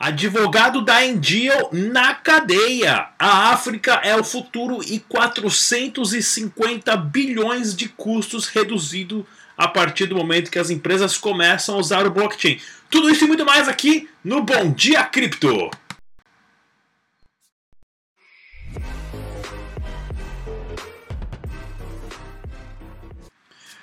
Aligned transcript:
Advogado 0.00 0.80
da 0.80 1.04
Endeal 1.04 1.68
na 1.74 2.14
cadeia. 2.14 3.08
A 3.18 3.52
África 3.52 4.00
é 4.02 4.16
o 4.16 4.24
futuro 4.24 4.80
e 4.82 4.98
450 4.98 6.96
bilhões 6.96 7.76
de 7.76 7.86
custos 7.86 8.46
reduzido 8.46 9.26
a 9.58 9.68
partir 9.68 10.06
do 10.06 10.16
momento 10.16 10.50
que 10.50 10.58
as 10.58 10.70
empresas 10.70 11.18
começam 11.18 11.74
a 11.74 11.78
usar 11.78 12.06
o 12.06 12.10
blockchain. 12.10 12.58
Tudo 12.88 13.10
isso 13.10 13.26
e 13.26 13.28
muito 13.28 13.44
mais 13.44 13.68
aqui 13.68 14.08
no 14.24 14.42
Bom 14.42 14.72
Dia 14.72 15.04
Cripto. 15.04 15.70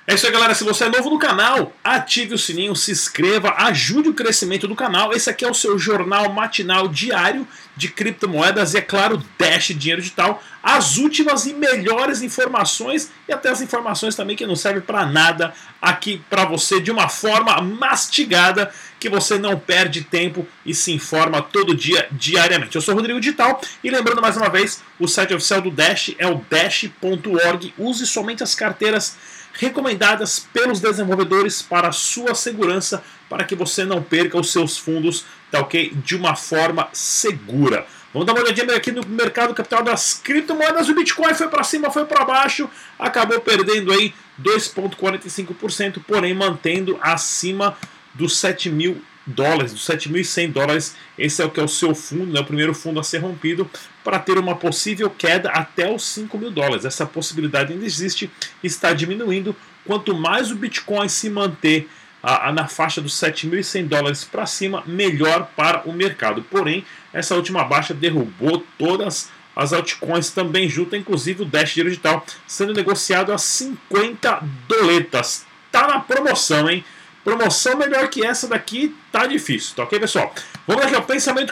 É 0.09 0.13
isso 0.13 0.25
aí, 0.25 0.31
galera. 0.31 0.55
Se 0.55 0.63
você 0.63 0.85
é 0.85 0.89
novo 0.89 1.09
no 1.09 1.19
canal, 1.19 1.73
ative 1.83 2.33
o 2.33 2.37
sininho, 2.37 2.73
se 2.77 2.91
inscreva, 2.91 3.53
ajude 3.57 4.07
o 4.07 4.13
crescimento 4.13 4.65
do 4.65 4.73
canal. 4.73 5.11
Esse 5.11 5.29
aqui 5.29 5.43
é 5.43 5.51
o 5.51 5.53
seu 5.53 5.77
jornal 5.77 6.31
matinal 6.31 6.87
diário 6.87 7.45
de 7.75 7.89
criptomoedas 7.89 8.73
e, 8.73 8.77
é 8.77 8.81
claro, 8.81 9.21
Dash 9.37 9.67
Dinheiro 9.75 10.01
Digital. 10.01 10.41
As 10.63 10.95
últimas 10.95 11.45
e 11.45 11.53
melhores 11.53 12.21
informações 12.21 13.11
e 13.27 13.33
até 13.33 13.49
as 13.49 13.59
informações 13.59 14.15
também 14.15 14.37
que 14.37 14.47
não 14.47 14.55
servem 14.55 14.81
para 14.81 15.05
nada 15.05 15.53
aqui 15.81 16.23
para 16.29 16.45
você 16.45 16.79
de 16.79 16.89
uma 16.89 17.09
forma 17.09 17.61
mastigada 17.61 18.71
que 19.01 19.09
você 19.09 19.37
não 19.37 19.59
perde 19.59 20.05
tempo 20.05 20.47
e 20.65 20.73
se 20.73 20.93
informa 20.93 21.41
todo 21.41 21.75
dia, 21.75 22.07
diariamente. 22.13 22.77
Eu 22.77 22.81
sou 22.81 22.95
Rodrigo 22.95 23.19
Digital 23.19 23.59
e 23.83 23.89
lembrando 23.89 24.21
mais 24.21 24.37
uma 24.37 24.49
vez, 24.49 24.81
o 24.97 25.05
site 25.05 25.33
oficial 25.33 25.59
do 25.59 25.69
Dash 25.69 26.15
é 26.17 26.27
o 26.27 26.41
dash.org. 26.49 27.73
Use 27.77 28.07
somente 28.07 28.41
as 28.41 28.55
carteiras 28.55 29.17
recomendadas 29.57 30.39
pelos 30.53 30.79
desenvolvedores 30.79 31.61
para 31.61 31.91
sua 31.91 32.33
segurança, 32.35 33.03
para 33.29 33.43
que 33.43 33.55
você 33.55 33.83
não 33.83 34.01
perca 34.01 34.39
os 34.39 34.51
seus 34.51 34.77
fundos, 34.77 35.25
tá 35.51 35.59
ok? 35.59 35.93
De 36.03 36.15
uma 36.15 36.35
forma 36.35 36.87
segura. 36.93 37.85
Vamos 38.13 38.25
dar 38.25 38.33
uma 38.33 38.41
olhadinha 38.41 38.75
aqui 38.75 38.91
no 38.91 39.05
mercado 39.05 39.53
capital 39.53 39.83
das 39.83 40.13
criptomoedas. 40.23 40.87
O 40.87 40.95
Bitcoin 40.95 41.33
foi 41.33 41.47
para 41.49 41.63
cima, 41.63 41.91
foi 41.91 42.05
para 42.05 42.23
baixo, 42.23 42.69
acabou 42.97 43.39
perdendo 43.41 43.91
aí 43.91 44.13
2,45%, 44.41 46.01
porém 46.07 46.33
mantendo 46.33 46.97
acima 47.01 47.77
dos 48.13 48.37
7 48.37 48.69
mil 48.69 49.01
dólares, 49.27 49.73
dos 49.73 49.85
7.100 49.85 50.51
dólares. 50.51 50.95
Esse 51.17 51.41
é 51.41 51.45
o 51.45 51.51
que 51.51 51.59
é 51.59 51.63
o 51.63 51.67
seu 51.67 51.93
fundo, 51.93 52.33
né, 52.33 52.39
o 52.39 52.45
primeiro 52.45 52.73
fundo 52.73 52.99
a 52.99 53.03
ser 53.03 53.19
rompido, 53.19 53.69
para 54.03 54.17
ter 54.17 54.37
uma 54.37 54.55
possível 54.55 55.09
queda 55.09 55.49
até 55.49 55.93
os 55.93 56.03
5 56.05 56.37
mil 56.37 56.49
dólares. 56.49 56.85
Essa 56.85 57.05
possibilidade 57.05 57.73
ainda 57.73 57.85
existe, 57.85 58.31
está 58.63 58.93
diminuindo. 58.93 59.55
Quanto 59.85 60.15
mais 60.15 60.51
o 60.51 60.55
Bitcoin 60.55 61.07
se 61.09 61.29
manter 61.29 61.89
a, 62.21 62.49
a, 62.49 62.51
na 62.51 62.67
faixa 62.67 63.01
dos 63.01 63.13
7.100 63.13 63.87
dólares 63.87 64.23
para 64.23 64.45
cima, 64.45 64.83
melhor 64.85 65.49
para 65.55 65.87
o 65.87 65.93
mercado. 65.93 66.41
Porém, 66.43 66.85
essa 67.13 67.35
última 67.35 67.63
baixa 67.63 67.93
derrubou 67.93 68.65
todas 68.77 69.29
as 69.55 69.73
altcoins 69.73 70.29
também 70.29 70.69
junto, 70.69 70.95
inclusive 70.95 71.41
o 71.41 71.45
Dash 71.45 71.73
Digital, 71.73 72.23
sendo 72.45 72.73
negociado 72.73 73.31
a 73.33 73.37
50 73.37 74.43
doletas. 74.67 75.45
Tá 75.71 75.87
na 75.87 75.99
promoção, 75.99 76.69
hein? 76.69 76.85
Promoção 77.27 77.75
melhor 77.75 78.07
que 78.07 78.25
essa 78.25 78.47
daqui 78.47 78.95
tá 79.11 79.27
difícil, 79.27 79.75
tá 79.75 79.83
ok, 79.83 79.99
pessoal? 79.99 80.33
Vamos 80.65 80.85
aqui 80.85 80.95
ao 80.95 81.03
pensamento 81.03 81.51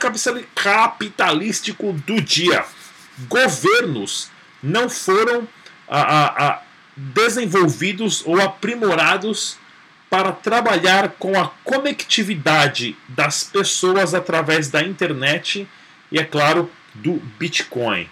capitalístico 0.55 1.91
do 1.91 2.21
dia. 2.21 2.63
Governos 3.27 4.29
não 4.63 4.89
foram 4.89 5.45
a, 5.85 5.99
a, 5.99 6.47
a, 6.47 6.61
desenvolvidos 6.95 8.23
ou 8.25 8.41
aprimorados 8.41 9.57
para 10.09 10.31
trabalhar 10.31 11.09
com 11.19 11.37
a 11.37 11.49
conectividade 11.65 12.95
das 13.09 13.43
pessoas 13.43 14.13
através 14.13 14.69
da 14.69 14.81
internet 14.81 15.67
e, 16.09 16.17
é 16.17 16.23
claro, 16.23 16.71
do 16.93 17.15
Bitcoin. 17.37 18.09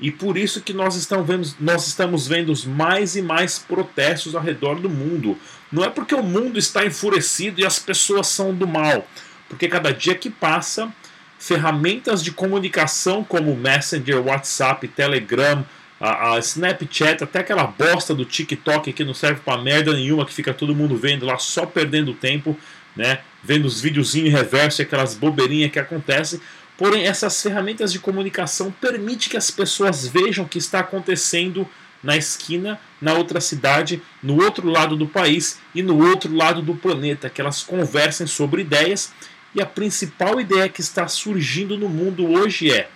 E 0.00 0.10
por 0.10 0.36
isso 0.36 0.60
que 0.60 0.72
nós 0.72 0.96
estamos, 0.96 1.26
vendo, 1.26 1.48
nós 1.60 1.86
estamos 1.86 2.26
vendo 2.26 2.52
mais 2.66 3.14
e 3.14 3.22
mais 3.22 3.58
protestos 3.58 4.34
ao 4.34 4.42
redor 4.42 4.80
do 4.80 4.90
mundo. 4.90 5.38
Não 5.74 5.82
é 5.82 5.90
porque 5.90 6.14
o 6.14 6.22
mundo 6.22 6.56
está 6.56 6.86
enfurecido 6.86 7.60
e 7.60 7.66
as 7.66 7.80
pessoas 7.80 8.28
são 8.28 8.54
do 8.54 8.64
mal, 8.64 9.04
porque 9.48 9.66
cada 9.66 9.92
dia 9.92 10.14
que 10.14 10.30
passa, 10.30 10.88
ferramentas 11.36 12.22
de 12.22 12.30
comunicação 12.30 13.24
como 13.24 13.56
Messenger, 13.56 14.24
WhatsApp, 14.24 14.86
Telegram, 14.86 15.66
a, 16.00 16.34
a, 16.34 16.38
Snapchat, 16.38 17.24
até 17.24 17.40
aquela 17.40 17.66
bosta 17.66 18.14
do 18.14 18.24
TikTok 18.24 18.92
que 18.92 19.02
não 19.02 19.14
serve 19.14 19.40
para 19.44 19.60
merda 19.60 19.92
nenhuma, 19.92 20.24
que 20.24 20.32
fica 20.32 20.54
todo 20.54 20.76
mundo 20.76 20.96
vendo 20.96 21.26
lá 21.26 21.38
só 21.38 21.66
perdendo 21.66 22.14
tempo, 22.14 22.56
né? 22.94 23.18
Vendo 23.42 23.64
os 23.64 23.80
videozinhos 23.80 24.32
reverso, 24.32 24.80
aquelas 24.80 25.16
bobeirinhas 25.16 25.72
que 25.72 25.80
acontecem. 25.80 26.40
Porém, 26.78 27.04
essas 27.04 27.42
ferramentas 27.42 27.90
de 27.90 27.98
comunicação 27.98 28.70
permitem 28.80 29.28
que 29.28 29.36
as 29.36 29.50
pessoas 29.50 30.06
vejam 30.06 30.44
o 30.44 30.48
que 30.48 30.58
está 30.58 30.78
acontecendo 30.78 31.68
na 32.04 32.16
esquina, 32.16 32.78
na 33.00 33.14
outra 33.14 33.40
cidade, 33.40 34.00
no 34.22 34.40
outro 34.42 34.68
lado 34.68 34.94
do 34.94 35.08
país 35.08 35.58
e 35.74 35.82
no 35.82 36.06
outro 36.06 36.32
lado 36.32 36.62
do 36.62 36.74
planeta, 36.74 37.30
que 37.30 37.40
elas 37.40 37.62
conversem 37.62 38.26
sobre 38.26 38.60
ideias. 38.60 39.12
E 39.54 39.62
a 39.62 39.66
principal 39.66 40.40
ideia 40.40 40.68
que 40.68 40.80
está 40.80 41.08
surgindo 41.08 41.78
no 41.78 41.88
mundo 41.88 42.30
hoje 42.30 42.70
é: 42.70 42.88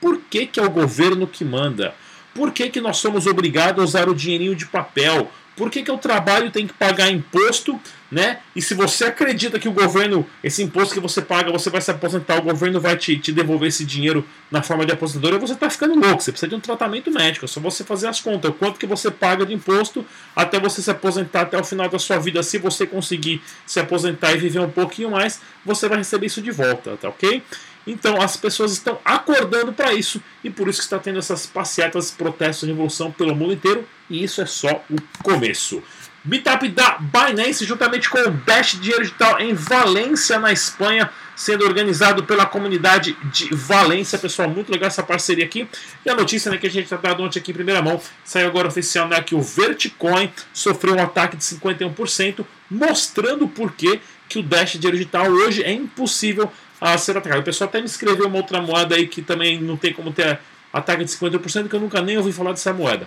por 0.00 0.18
que, 0.18 0.46
que 0.46 0.58
é 0.58 0.62
o 0.62 0.70
governo 0.70 1.26
que 1.26 1.44
manda? 1.44 1.94
Por 2.34 2.52
que, 2.52 2.68
que 2.68 2.80
nós 2.80 2.98
somos 2.98 3.26
obrigados 3.26 3.80
a 3.80 3.84
usar 3.84 4.08
o 4.08 4.14
dinheirinho 4.14 4.54
de 4.54 4.66
papel? 4.66 5.30
Por 5.58 5.70
que, 5.70 5.82
que 5.82 5.90
o 5.90 5.98
trabalho 5.98 6.52
tem 6.52 6.68
que 6.68 6.72
pagar 6.72 7.10
imposto, 7.10 7.78
né? 8.10 8.38
E 8.54 8.62
se 8.62 8.74
você 8.74 9.06
acredita 9.06 9.58
que 9.58 9.68
o 9.68 9.72
governo, 9.72 10.24
esse 10.42 10.62
imposto 10.62 10.94
que 10.94 11.00
você 11.00 11.20
paga, 11.20 11.50
você 11.50 11.68
vai 11.68 11.80
se 11.80 11.90
aposentar, 11.90 12.38
o 12.38 12.42
governo 12.42 12.80
vai 12.80 12.96
te, 12.96 13.18
te 13.18 13.32
devolver 13.32 13.68
esse 13.68 13.84
dinheiro 13.84 14.24
na 14.52 14.62
forma 14.62 14.86
de 14.86 14.92
aposentadoria, 14.92 15.38
você 15.38 15.54
está 15.54 15.68
ficando 15.68 15.98
louco. 15.98 16.22
Você 16.22 16.30
precisa 16.30 16.48
de 16.48 16.54
um 16.54 16.60
tratamento 16.60 17.10
médico. 17.10 17.44
É 17.44 17.48
só 17.48 17.60
você 17.60 17.82
fazer 17.82 18.06
as 18.06 18.20
contas. 18.20 18.54
Quanto 18.56 18.78
que 18.78 18.86
você 18.86 19.10
paga 19.10 19.44
de 19.44 19.52
imposto 19.52 20.06
até 20.34 20.60
você 20.60 20.80
se 20.80 20.90
aposentar 20.90 21.42
até 21.42 21.58
o 21.58 21.64
final 21.64 21.88
da 21.88 21.98
sua 21.98 22.18
vida. 22.18 22.40
Se 22.44 22.58
você 22.58 22.86
conseguir 22.86 23.42
se 23.66 23.80
aposentar 23.80 24.32
e 24.32 24.38
viver 24.38 24.60
um 24.60 24.70
pouquinho 24.70 25.10
mais, 25.10 25.40
você 25.64 25.88
vai 25.88 25.98
receber 25.98 26.26
isso 26.26 26.40
de 26.40 26.52
volta, 26.52 26.96
tá 26.96 27.08
ok? 27.08 27.42
Então 27.88 28.20
as 28.20 28.36
pessoas 28.36 28.72
estão 28.72 28.98
acordando 29.02 29.72
para 29.72 29.94
isso 29.94 30.22
e 30.44 30.50
por 30.50 30.68
isso 30.68 30.78
que 30.78 30.84
está 30.84 30.98
tendo 30.98 31.18
essas 31.18 31.46
passeatas, 31.46 32.10
protestos, 32.10 32.68
revolução 32.68 33.10
pelo 33.10 33.34
mundo 33.34 33.54
inteiro 33.54 33.88
e 34.10 34.22
isso 34.22 34.42
é 34.42 34.46
só 34.46 34.84
o 34.90 34.96
começo. 35.22 35.82
Meetup 36.24 36.68
da 36.68 36.98
Binance, 36.98 37.64
juntamente 37.64 38.10
com 38.10 38.18
o 38.18 38.30
Dash 38.30 38.72
Dinheiro 38.72 39.02
Digital 39.02 39.40
em 39.40 39.54
Valência, 39.54 40.38
na 40.38 40.52
Espanha, 40.52 41.08
sendo 41.34 41.64
organizado 41.64 42.24
pela 42.24 42.44
comunidade 42.44 43.16
de 43.32 43.48
Valência. 43.54 44.18
Pessoal, 44.18 44.50
muito 44.50 44.70
legal 44.70 44.88
essa 44.88 45.02
parceria 45.02 45.44
aqui. 45.44 45.66
E 46.04 46.10
a 46.10 46.14
notícia 46.14 46.50
né, 46.50 46.58
que 46.58 46.66
a 46.66 46.70
gente 46.70 46.84
está 46.84 46.96
dando 46.96 47.22
ontem 47.22 47.38
aqui 47.38 47.52
em 47.52 47.54
primeira 47.54 47.80
mão, 47.80 47.98
saiu 48.24 48.48
agora 48.48 48.68
oficial 48.68 49.08
né, 49.08 49.22
que 49.22 49.34
o 49.34 49.40
Verticoin 49.40 50.30
sofreu 50.52 50.96
um 50.96 51.02
ataque 51.02 51.36
de 51.36 51.44
51%, 51.44 52.44
mostrando 52.68 53.48
porquê 53.48 54.00
que 54.28 54.38
o 54.38 54.42
Dash 54.42 54.72
Dinheiro 54.72 54.98
Digital 54.98 55.30
hoje 55.30 55.62
é 55.62 55.72
impossível 55.72 56.52
a 56.80 56.96
ser 56.98 57.16
atacado. 57.16 57.40
O 57.40 57.44
pessoal 57.44 57.68
até 57.68 57.80
me 57.80 57.86
escreveu 57.86 58.26
uma 58.26 58.36
outra 58.36 58.60
moeda 58.60 58.94
aí 58.94 59.06
que 59.06 59.22
também 59.22 59.60
não 59.60 59.76
tem 59.76 59.92
como 59.92 60.12
ter 60.12 60.38
ataque 60.72 61.04
de 61.04 61.10
50%, 61.10 61.68
que 61.68 61.74
eu 61.74 61.80
nunca 61.80 62.00
nem 62.00 62.16
ouvi 62.16 62.32
falar 62.32 62.52
dessa 62.52 62.72
moeda. 62.72 63.06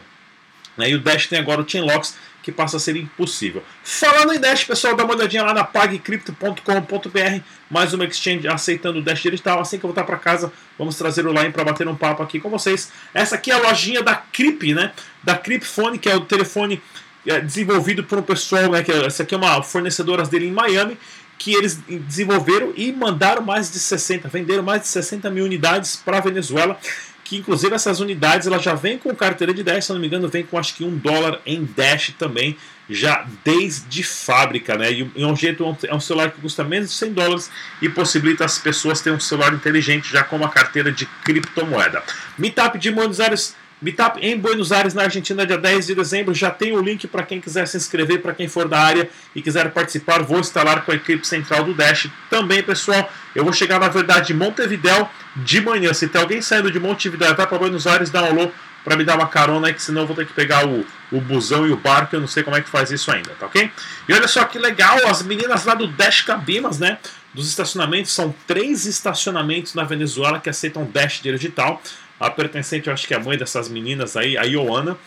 Né? 0.77 0.89
E 0.89 0.95
o 0.95 0.99
Dash 0.99 1.27
tem 1.27 1.39
agora 1.39 1.61
o 1.61 1.67
Chainlocks, 1.67 2.15
que 2.41 2.51
passa 2.51 2.77
a 2.77 2.79
ser 2.79 2.95
impossível. 2.95 3.63
Falando 3.83 4.33
em 4.33 4.39
Dash, 4.39 4.63
pessoal, 4.63 4.95
dá 4.95 5.03
uma 5.03 5.13
olhadinha 5.13 5.43
lá 5.43 5.53
na 5.53 5.63
pagcrypto.com.br, 5.63 7.43
mais 7.69 7.93
uma 7.93 8.05
exchange 8.05 8.47
aceitando 8.47 8.99
o 8.99 9.01
Dash 9.01 9.21
digital. 9.21 9.59
Assim 9.59 9.77
que 9.77 9.85
eu 9.85 9.89
voltar 9.89 10.05
para 10.05 10.17
casa, 10.17 10.51
vamos 10.77 10.95
trazer 10.95 11.25
o 11.27 11.33
Line 11.33 11.51
para 11.51 11.63
bater 11.63 11.87
um 11.87 11.95
papo 11.95 12.23
aqui 12.23 12.39
com 12.39 12.49
vocês. 12.49 12.91
Essa 13.13 13.35
aqui 13.35 13.51
é 13.51 13.53
a 13.53 13.59
lojinha 13.59 14.01
da 14.01 14.15
Crip, 14.15 14.73
né? 14.73 14.91
Da 15.23 15.35
Cripfone, 15.35 15.99
que 15.99 16.09
é 16.09 16.15
o 16.15 16.21
telefone 16.21 16.81
é, 17.27 17.39
desenvolvido 17.39 18.03
por 18.03 18.17
um 18.17 18.23
pessoal, 18.23 18.71
né? 18.71 18.81
Que 18.81 18.91
é, 18.91 19.05
essa 19.05 19.21
aqui 19.23 19.35
é 19.35 19.37
uma 19.37 19.61
fornecedora 19.61 20.23
dele 20.23 20.47
em 20.47 20.51
Miami 20.51 20.97
que 21.41 21.55
eles 21.55 21.79
desenvolveram 21.87 22.71
e 22.77 22.91
mandaram 22.91 23.41
mais 23.41 23.71
de 23.71 23.79
60, 23.79 24.27
venderam 24.27 24.61
mais 24.61 24.83
de 24.83 24.87
60 24.89 25.27
mil 25.31 25.43
unidades 25.43 25.95
para 25.95 26.19
a 26.19 26.21
Venezuela. 26.21 26.77
Que 27.23 27.37
inclusive 27.37 27.73
essas 27.73 27.99
unidades 27.99 28.45
ela 28.45 28.59
já 28.59 28.75
vem 28.75 28.97
com 28.97 29.15
carteira 29.15 29.51
de 29.51 29.63
Dash, 29.63 29.85
se 29.85 29.93
não 29.93 29.99
me 29.99 30.05
engano, 30.05 30.27
vem 30.27 30.43
com 30.43 30.55
acho 30.55 30.75
que 30.75 30.83
um 30.83 30.95
dólar 30.95 31.39
em 31.45 31.63
Dash 31.63 32.13
também, 32.19 32.55
já 32.87 33.25
desde 33.43 34.03
fábrica, 34.03 34.77
né? 34.77 34.91
E 34.91 35.11
é 35.15 35.25
um 35.25 35.35
jeito 35.35 35.63
é 35.87 35.95
um 35.95 35.99
celular 35.99 36.29
que 36.29 36.41
custa 36.41 36.63
menos 36.63 36.89
de 36.89 36.95
100 36.95 37.13
dólares 37.13 37.49
e 37.81 37.89
possibilita 37.89 38.45
as 38.45 38.59
pessoas 38.59 39.01
terem 39.01 39.17
um 39.17 39.19
celular 39.19 39.51
inteligente 39.51 40.11
já 40.11 40.23
com 40.23 40.35
uma 40.35 40.49
carteira 40.49 40.91
de 40.91 41.07
criptomoeda. 41.23 42.03
Meetup 42.37 42.77
de 42.77 42.91
Buenos 42.91 43.19
Aires 43.19 43.55
Meetup 43.81 44.19
em 44.21 44.37
Buenos 44.37 44.71
Aires, 44.71 44.93
na 44.93 45.03
Argentina, 45.03 45.45
dia 45.45 45.57
10 45.57 45.87
de 45.87 45.95
dezembro. 45.95 46.33
Já 46.33 46.51
tem 46.51 46.71
o 46.71 46.81
link 46.81 47.07
para 47.07 47.23
quem 47.23 47.41
quiser 47.41 47.67
se 47.67 47.77
inscrever, 47.77 48.21
para 48.21 48.33
quem 48.33 48.47
for 48.47 48.67
da 48.67 48.79
área 48.79 49.09
e 49.35 49.41
quiser 49.41 49.71
participar. 49.71 50.21
Vou 50.21 50.39
instalar 50.39 50.85
com 50.85 50.91
a 50.91 50.95
equipe 50.95 51.25
central 51.25 51.63
do 51.63 51.73
Dash. 51.73 52.07
Também, 52.29 52.61
pessoal, 52.61 53.11
eu 53.33 53.43
vou 53.43 53.51
chegar, 53.51 53.79
na 53.79 53.87
verdade, 53.87 54.33
em 54.33 54.35
Montevidéu 54.35 55.09
de 55.35 55.61
manhã. 55.61 55.93
Se 55.93 56.07
tem 56.07 56.21
alguém 56.21 56.41
saindo 56.41 56.69
de 56.69 56.79
Montevidéu 56.79 57.33
para 57.33 57.57
Buenos 57.57 57.87
Aires, 57.87 58.09
dá 58.11 58.21
um 58.23 58.27
alô 58.27 58.51
para 58.83 58.95
me 58.95 59.03
dar 59.03 59.15
uma 59.15 59.27
carona 59.27 59.71
que 59.73 59.81
senão 59.81 60.01
eu 60.01 60.07
vou 60.07 60.15
ter 60.15 60.25
que 60.25 60.33
pegar 60.33 60.67
o, 60.67 60.85
o 61.11 61.21
busão 61.21 61.67
e 61.67 61.71
o 61.71 61.77
barco, 61.77 62.15
eu 62.15 62.19
não 62.19 62.27
sei 62.27 62.41
como 62.41 62.57
é 62.57 62.61
que 62.61 62.69
faz 62.69 62.89
isso 62.89 63.11
ainda, 63.11 63.31
tá 63.39 63.45
ok? 63.45 63.69
E 64.09 64.13
olha 64.13 64.27
só 64.27 64.43
que 64.45 64.57
legal, 64.57 64.97
as 65.07 65.21
meninas 65.21 65.65
lá 65.65 65.75
do 65.75 65.85
Dash 65.87 66.21
Cabimas, 66.21 66.79
né? 66.79 66.97
dos 67.33 67.47
estacionamentos. 67.47 68.11
São 68.11 68.33
três 68.45 68.85
estacionamentos 68.85 69.73
na 69.73 69.83
Venezuela 69.83 70.39
que 70.39 70.49
aceitam 70.49 70.85
Dash 70.85 71.21
digital. 71.21 71.81
A 72.21 72.29
pertencente, 72.29 72.87
eu 72.87 72.93
acho 72.93 73.07
que 73.07 73.13
é 73.13 73.17
a 73.17 73.19
mãe 73.19 73.37
dessas 73.37 73.67
meninas 73.67 74.15
aí, 74.15 74.37
a 74.37 74.43
Ioana 74.43 74.97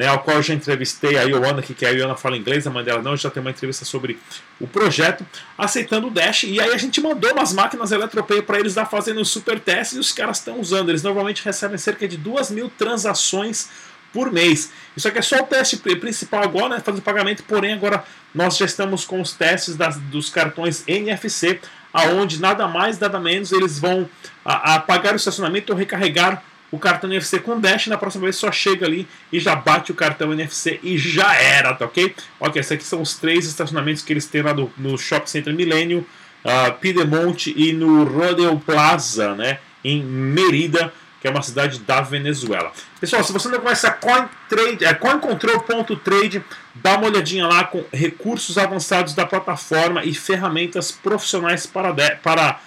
né, 0.00 0.06
ao 0.06 0.20
qual 0.20 0.38
eu 0.38 0.42
já 0.42 0.54
entrevistei 0.54 1.18
a 1.18 1.22
Ioana, 1.24 1.60
que, 1.60 1.74
que 1.74 1.84
a 1.84 1.90
Ioana 1.90 2.16
fala 2.16 2.34
inglês, 2.34 2.66
a 2.66 2.70
mãe 2.70 2.82
dela 2.82 3.02
não, 3.02 3.14
já 3.14 3.28
tem 3.28 3.40
uma 3.40 3.50
entrevista 3.50 3.84
sobre 3.84 4.18
o 4.58 4.66
projeto, 4.66 5.26
aceitando 5.58 6.06
o 6.06 6.10
Dash, 6.10 6.44
e 6.44 6.58
aí 6.58 6.72
a 6.72 6.76
gente 6.78 7.00
mandou 7.02 7.30
umas 7.32 7.52
máquinas 7.52 7.92
Eletropay 7.92 8.40
para 8.40 8.58
eles 8.58 8.76
lá 8.76 8.86
fazendo 8.86 9.22
super 9.26 9.60
testes 9.60 9.98
e 9.98 10.00
os 10.00 10.10
caras 10.10 10.38
estão 10.38 10.58
usando. 10.58 10.88
Eles 10.88 11.02
normalmente 11.02 11.44
recebem 11.44 11.76
cerca 11.76 12.08
de 12.08 12.16
2 12.16 12.50
mil 12.50 12.70
transações 12.70 13.68
por 14.10 14.32
mês. 14.32 14.72
Isso 14.96 15.06
aqui 15.06 15.18
é 15.18 15.22
só 15.22 15.36
o 15.36 15.42
teste 15.42 15.76
principal 15.76 16.42
agora, 16.42 16.76
né, 16.76 16.80
fazer 16.80 17.02
pagamento, 17.02 17.44
porém 17.44 17.74
agora 17.74 18.02
nós 18.34 18.56
já 18.56 18.64
estamos 18.64 19.04
com 19.04 19.20
os 19.20 19.32
testes 19.32 19.76
das, 19.76 19.98
dos 19.98 20.30
cartões 20.30 20.82
NFC, 20.88 21.60
aonde 21.92 22.40
nada 22.40 22.66
mais, 22.66 22.98
nada 22.98 23.20
menos 23.20 23.52
eles 23.52 23.78
vão 23.78 24.08
a, 24.42 24.76
a 24.76 24.80
pagar 24.80 25.12
o 25.12 25.16
estacionamento 25.16 25.72
ou 25.72 25.78
recarregar 25.78 26.42
o 26.70 26.78
cartão 26.78 27.10
NFC 27.10 27.40
com 27.40 27.58
Dash, 27.58 27.88
na 27.88 27.98
próxima 27.98 28.24
vez 28.24 28.36
só 28.36 28.52
chega 28.52 28.86
ali 28.86 29.08
e 29.32 29.40
já 29.40 29.56
bate 29.56 29.90
o 29.90 29.94
cartão 29.94 30.32
NFC 30.32 30.78
e 30.82 30.96
já 30.96 31.34
era, 31.34 31.74
tá 31.74 31.84
ok? 31.84 32.14
Ok, 32.38 32.60
esses 32.60 32.72
aqui 32.72 32.84
são 32.84 33.02
os 33.02 33.14
três 33.14 33.46
estacionamentos 33.46 34.02
que 34.02 34.12
eles 34.12 34.26
têm 34.26 34.42
lá 34.42 34.54
no, 34.54 34.72
no 34.76 34.96
Shopping 34.96 35.26
Center 35.26 35.54
Millennium, 35.54 36.04
uh, 36.44 36.72
Piedemonte 36.80 37.52
e 37.56 37.72
no 37.72 38.04
Rodeo 38.04 38.58
Plaza, 38.60 39.34
né? 39.34 39.58
Em 39.82 40.02
Merida, 40.02 40.92
que 41.20 41.26
é 41.26 41.30
uma 41.30 41.42
cidade 41.42 41.80
da 41.80 42.00
Venezuela. 42.00 42.72
Pessoal, 42.98 43.22
se 43.22 43.32
você 43.32 43.48
não 43.48 43.60
conhece 43.60 43.86
a 43.86 43.90
CoinTrade, 43.90 44.84
é 44.84 44.94
CoinControl.trade, 44.94 46.42
dá 46.74 46.96
uma 46.96 47.08
olhadinha 47.08 47.46
lá 47.46 47.64
com 47.64 47.84
recursos 47.92 48.56
avançados 48.56 49.14
da 49.14 49.26
plataforma 49.26 50.04
e 50.04 50.14
ferramentas 50.14 50.90
profissionais 50.90 51.66
para, 51.66 51.92
para 52.16 52.60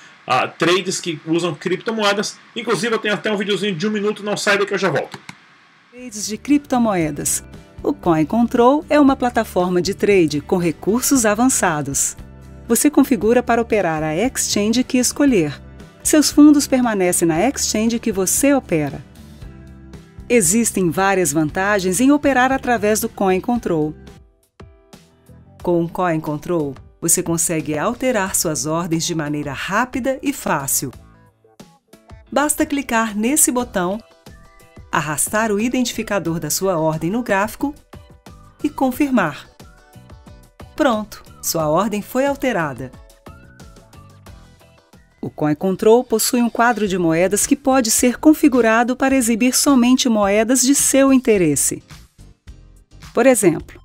trades 0.57 0.99
que 0.99 1.19
usam 1.25 1.53
criptomoedas. 1.53 2.37
Inclusive, 2.55 2.95
eu 2.95 2.99
tenho 2.99 3.13
até 3.13 3.31
um 3.31 3.37
videozinho 3.37 3.75
de 3.75 3.87
um 3.87 3.91
minuto, 3.91 4.23
não 4.23 4.37
sai 4.37 4.57
daí 4.57 4.65
que 4.65 4.73
eu 4.73 4.77
já 4.77 4.89
volto. 4.89 5.19
Trades 5.91 6.25
de 6.25 6.37
criptomoedas. 6.37 7.43
O 7.83 7.93
Coin 7.93 8.25
Control 8.25 8.85
é 8.89 8.99
uma 8.99 9.15
plataforma 9.15 9.81
de 9.81 9.93
trade 9.93 10.39
com 10.39 10.57
recursos 10.57 11.25
avançados. 11.25 12.15
Você 12.67 12.89
configura 12.89 13.43
para 13.43 13.61
operar 13.61 14.01
a 14.01 14.15
exchange 14.15 14.83
que 14.85 14.97
escolher. 14.97 15.61
Seus 16.01 16.31
fundos 16.31 16.65
permanecem 16.65 17.27
na 17.27 17.45
exchange 17.47 17.99
que 17.99 18.11
você 18.11 18.53
opera. 18.53 19.03
Existem 20.29 20.89
várias 20.89 21.33
vantagens 21.33 21.99
em 21.99 22.11
operar 22.11 22.51
através 22.51 23.01
do 23.01 23.09
Coin 23.09 23.41
Control. 23.41 23.93
Com 25.61 25.83
o 25.83 25.89
Coin 25.89 26.19
Control, 26.21 26.73
você 27.03 27.21
consegue 27.21 27.77
alterar 27.77 28.33
suas 28.33 28.65
ordens 28.65 29.03
de 29.03 29.13
maneira 29.13 29.51
rápida 29.51 30.17
e 30.23 30.31
fácil. 30.31 30.89
Basta 32.31 32.65
clicar 32.65 33.13
nesse 33.13 33.51
botão, 33.51 34.01
arrastar 34.89 35.51
o 35.51 35.59
identificador 35.59 36.39
da 36.39 36.49
sua 36.49 36.77
ordem 36.77 37.11
no 37.11 37.21
gráfico 37.21 37.75
e 38.63 38.69
confirmar. 38.69 39.49
Pronto, 40.77 41.21
sua 41.41 41.67
ordem 41.67 42.01
foi 42.01 42.25
alterada. 42.25 42.89
O 45.21 45.29
Coin 45.29 45.55
Control 45.55 46.05
possui 46.05 46.41
um 46.41 46.49
quadro 46.49 46.87
de 46.87 46.97
moedas 46.97 47.45
que 47.45 47.57
pode 47.57 47.91
ser 47.91 48.17
configurado 48.17 48.95
para 48.95 49.13
exibir 49.13 49.53
somente 49.53 50.07
moedas 50.07 50.61
de 50.61 50.73
seu 50.73 51.11
interesse. 51.11 51.83
Por 53.13 53.25
exemplo, 53.25 53.82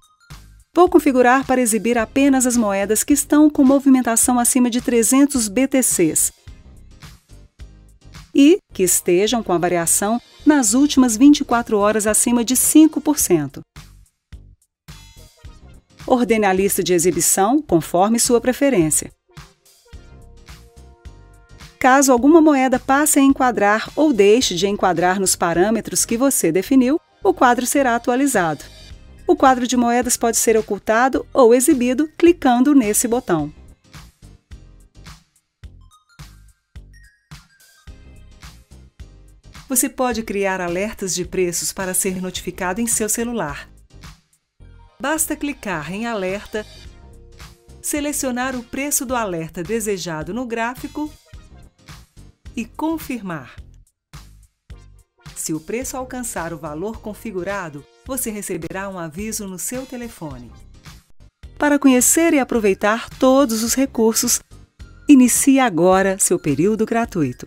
Vou 0.78 0.88
configurar 0.88 1.44
para 1.44 1.60
exibir 1.60 1.98
apenas 1.98 2.46
as 2.46 2.56
moedas 2.56 3.02
que 3.02 3.12
estão 3.12 3.50
com 3.50 3.64
movimentação 3.64 4.38
acima 4.38 4.70
de 4.70 4.80
300 4.80 5.48
BTCs 5.48 6.32
e 8.32 8.58
que 8.72 8.84
estejam 8.84 9.42
com 9.42 9.52
a 9.52 9.58
variação 9.58 10.20
nas 10.46 10.75
últimas 10.75 11.16
24 11.16 11.76
horas 11.76 12.06
acima 12.06 12.44
de 12.44 12.54
5%. 12.54 13.58
Ordene 16.06 16.46
a 16.46 16.52
lista 16.52 16.80
de 16.80 16.94
exibição 16.94 17.60
conforme 17.60 18.20
sua 18.20 18.40
preferência. 18.40 19.10
Caso 21.80 22.12
alguma 22.12 22.40
moeda 22.40 22.78
passe 22.78 23.19
a 23.19 23.22
enquadrar 23.22 23.90
ou 23.96 24.12
deixe 24.12 24.54
de 24.54 24.69
enquadrar 24.69 25.19
nos 25.19 25.34
parâmetros 25.34 26.04
que 26.04 26.16
você 26.16 26.52
definiu, 26.52 27.00
o 27.25 27.34
quadro 27.34 27.66
será 27.66 27.96
atualizado. 27.96 28.77
O 29.28 29.36
quadro 29.36 29.66
de 29.66 29.76
moedas 29.76 30.16
pode 30.16 30.38
ser 30.38 30.56
ocultado 30.56 31.26
ou 31.34 31.54
exibido 31.54 32.08
clicando 32.16 32.75
nesse 32.75 33.06
botão. 33.06 33.52
Você 39.69 39.86
pode 39.86 40.22
criar 40.22 40.62
alertas 40.62 41.14
de 41.14 41.26
preços 41.26 41.75
para 41.75 41.92
ser 41.92 42.22
notificado 42.22 42.80
em 42.80 42.86
seu 42.86 43.06
celular. 43.06 43.69
Basta 44.98 45.36
clicar 45.36 45.92
em 45.92 46.06
Alerta, 46.06 46.64
selecionar 47.82 48.56
o 48.56 48.62
preço 48.62 49.04
do 49.04 49.14
alerta 49.14 49.62
desejado 49.62 50.32
no 50.32 50.46
gráfico 50.46 51.12
e 52.56 52.64
confirmar. 52.64 53.56
Se 55.36 55.52
o 55.52 55.60
preço 55.60 55.98
alcançar 55.98 56.54
o 56.54 56.58
valor 56.58 57.02
configurado, 57.02 57.84
você 58.08 58.31
receberá 58.31 58.88
um 58.88 58.99
aviso 58.99 59.46
no 59.46 59.58
seu 59.58 59.84
telefone. 59.84 60.50
Para 61.58 61.78
conhecer 61.78 62.32
e 62.32 62.38
aproveitar 62.38 63.10
todos 63.10 63.62
os 63.62 63.75
recursos, 63.75 64.40
inicie 65.06 65.60
agora 65.60 66.19
seu 66.19 66.38
período 66.38 66.87
gratuito. 66.87 67.46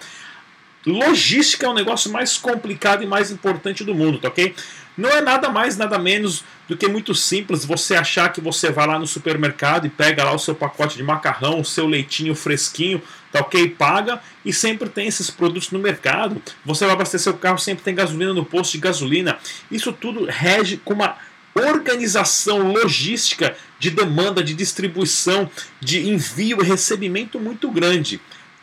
Logística 0.85 1.65
é 1.65 1.69
o 1.69 1.73
negócio 1.73 2.11
mais 2.11 2.37
complicado 2.37 3.03
e 3.03 3.07
mais 3.07 3.31
importante 3.31 3.83
do 3.83 3.93
mundo, 3.93 4.19
tá 4.19 4.29
ok? 4.29 4.55
Não 4.97 5.09
é 5.09 5.21
nada 5.21 5.49
mais, 5.49 5.77
nada 5.77 5.97
menos 5.97 6.43
do 6.67 6.75
que 6.75 6.87
muito 6.87 7.15
simples 7.15 7.63
você 7.63 7.95
achar 7.95 8.33
que 8.33 8.41
você 8.41 8.69
vai 8.69 8.85
lá 8.85 8.99
no 8.99 9.07
supermercado 9.07 9.87
e 9.87 9.89
pega 9.89 10.25
lá 10.25 10.33
o 10.33 10.39
seu 10.39 10.53
pacote 10.53 10.97
de 10.97 11.03
macarrão, 11.03 11.61
o 11.61 11.65
seu 11.65 11.87
leitinho 11.87 12.35
fresquinho, 12.35 13.01
tá 13.31 13.39
ok? 13.39 13.69
Paga 13.69 14.21
e 14.43 14.51
sempre 14.51 14.89
tem 14.89 15.07
esses 15.07 15.29
produtos 15.29 15.71
no 15.71 15.79
mercado. 15.79 16.41
Você 16.65 16.83
vai 16.85 16.95
abastecer 16.95 17.33
o 17.33 17.37
carro, 17.37 17.57
sempre 17.57 17.83
tem 17.83 17.95
gasolina 17.95 18.33
no 18.33 18.43
posto 18.43 18.73
de 18.73 18.79
gasolina. 18.79 19.37
Isso 19.71 19.93
tudo 19.93 20.25
rege 20.25 20.77
com 20.77 20.93
uma 20.93 21.15
organização 21.55 22.71
logística 22.71 23.55
de 23.79 23.89
demanda, 23.89 24.43
de 24.43 24.53
distribuição, 24.53 25.49
de 25.79 26.09
envio 26.09 26.61
e 26.61 26.65
recebimento 26.65 27.39
muito 27.39 27.71
grande. 27.71 28.19